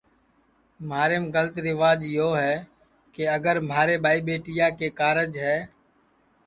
مہاریم 0.87 1.25
گلت 1.35 1.55
ریواج 1.67 1.99
یو 2.15 2.29
ہے 2.41 2.55
کہ 3.13 3.23
اگر 3.37 3.55
مہارے 3.67 3.95
ٻائی 4.03 4.19
ٻیٹیا 4.27 4.67
کے 4.79 4.87
کارج 4.99 5.31
ہے 5.45 5.57